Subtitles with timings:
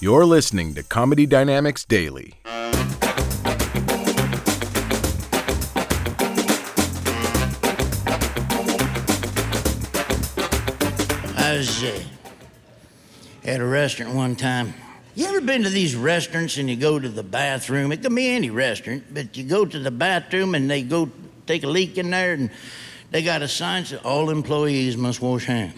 [0.00, 2.34] You're listening to Comedy Dynamics Daily.
[2.44, 2.54] I
[11.56, 12.00] was uh,
[13.44, 14.72] at a restaurant one time.
[15.16, 17.90] You ever been to these restaurants and you go to the bathroom?
[17.90, 21.10] It can be any restaurant, but you go to the bathroom and they go
[21.48, 22.52] take a leak in there and
[23.10, 25.74] they got a sign that all employees must wash hands.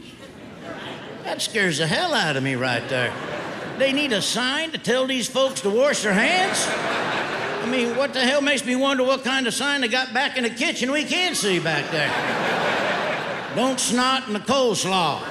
[1.25, 3.15] That scares the hell out of me right there.
[3.81, 6.67] They need a sign to tell these folks to wash their hands?
[6.69, 10.37] I mean, what the hell makes me wonder what kind of sign they got back
[10.37, 12.11] in the kitchen we can't see back there?
[13.57, 15.25] Don't snot in the coleslaw.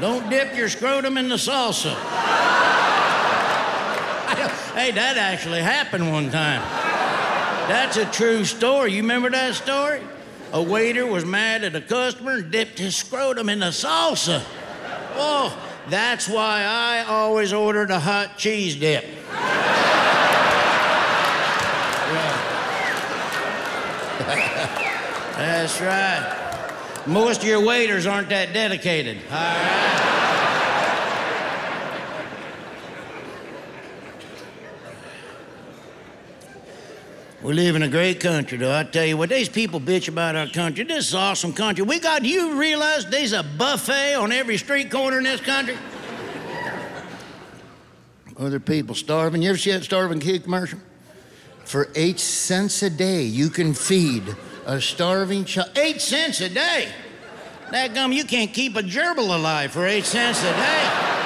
[0.00, 1.94] Don't dip your scrotum in the salsa.
[4.74, 6.62] hey, that actually happened one time.
[7.68, 8.92] That's a true story.
[8.92, 10.02] You remember that story?
[10.52, 14.44] A waiter was mad at a customer and dipped his scrotum in the salsa.
[15.16, 19.04] Oh, that's why I always ordered a hot cheese dip.
[25.36, 27.02] That's right.
[27.06, 29.18] Most of your waiters aren't that dedicated.
[29.30, 30.15] All right.
[37.42, 38.74] We live in a great country, though.
[38.74, 40.84] I tell you what, these people bitch about our country.
[40.84, 41.84] This is awesome country.
[41.84, 45.76] We got, you realize there's a buffet on every street corner in this country?
[48.38, 49.42] Other people starving.
[49.42, 50.78] You ever see that starving kid commercial?
[51.64, 55.70] For eight cents a day, you can feed a starving child.
[55.76, 56.88] Eight cents a day?
[57.70, 61.16] That gum, you can't keep a gerbil alive for eight cents a day.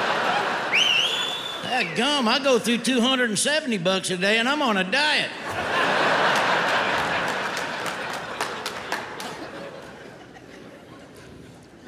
[1.64, 5.30] That gum, I go through 270 bucks a day and I'm on a diet.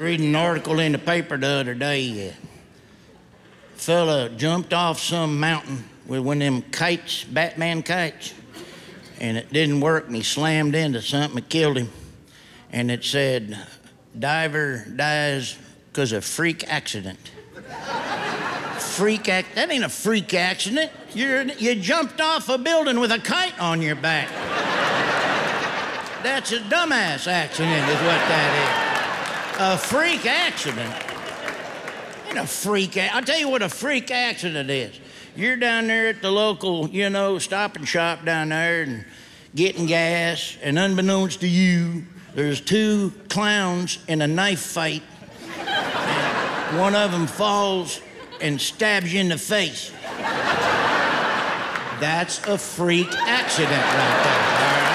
[0.02, 2.30] Reading an article in the paper the other day.
[2.30, 2.32] Uh,
[3.76, 8.34] fella jumped off some mountain with one of them kites, Batman kites,
[9.20, 11.88] and it didn't work, and he slammed into something that killed him.
[12.72, 13.56] And it said,
[14.18, 15.56] diver dies
[15.92, 17.30] because of freak accident.
[18.80, 20.90] freak act that ain't a freak accident.
[21.14, 24.28] You're, you jumped off a building with a kite on your back.
[26.24, 28.91] That's a dumbass accident, is what that is.
[29.64, 30.92] A freak accident.
[32.28, 32.96] And a freak.
[32.96, 34.98] I'll tell you what a freak accident is.
[35.36, 39.04] You're down there at the local, you know, stop and shop down there and
[39.54, 45.04] getting gas, and unbeknownst to you, there's two clowns in a knife fight.
[45.56, 48.00] And one of them falls
[48.40, 49.92] and stabs you in the face.
[52.00, 54.92] That's a freak accident right there, all right?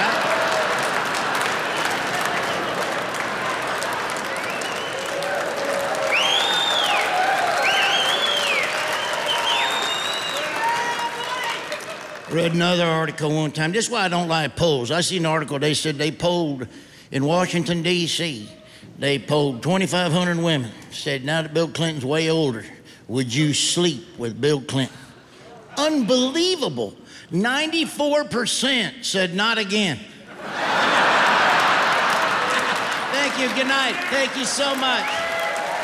[12.30, 13.72] Read another article one time.
[13.72, 14.90] This is why I don't like polls.
[14.90, 16.68] I seen an article, they said they polled
[17.10, 18.50] in Washington, D.C.,
[18.98, 20.70] they polled 2,500 women.
[20.90, 22.64] Said, now that Bill Clinton's way older,
[23.06, 24.96] would you sleep with Bill Clinton?
[25.78, 26.94] Unbelievable.
[27.30, 29.98] 94% said not again.
[33.12, 33.48] Thank you.
[33.54, 33.94] Good night.
[34.10, 35.06] Thank you so much.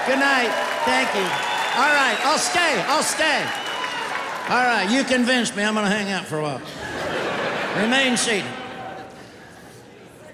[0.07, 0.51] Good night.
[0.85, 1.23] Thank you.
[1.81, 2.83] All right, I'll stay.
[2.87, 3.47] I'll stay.
[4.47, 5.65] All right, you convinced me.
[5.65, 6.61] I'm going to hang out for a while.
[7.83, 8.45] Remain seated.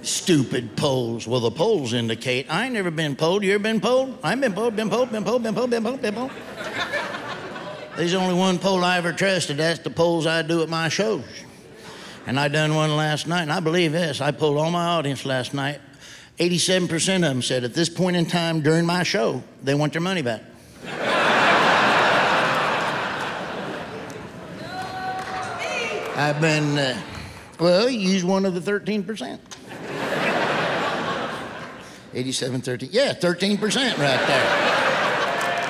[0.03, 1.28] Stupid polls.
[1.28, 3.44] Well, the polls indicate I ain't never been polled.
[3.44, 4.19] You ever been polled?
[4.25, 6.32] I ain't been polled, been polled, been polled, been polled, been polled, been polled.
[7.96, 9.58] There's only one poll I ever trusted.
[9.58, 11.25] That's the polls I do at my shows.
[12.26, 14.20] And I done one last night, and I believe this.
[14.20, 15.81] I polled all my audience last night.
[16.38, 20.02] 87% of them said at this point in time during my show, they want their
[20.02, 20.43] money back.
[26.20, 27.00] I've been, uh,
[27.58, 29.38] well, use one of the 13%.
[32.12, 32.90] 87, 13.
[32.93, 34.44] Yeah, 13% right there.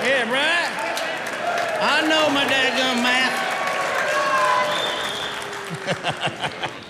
[0.02, 0.72] Yeah, right?
[1.80, 3.46] I know my dadgum math.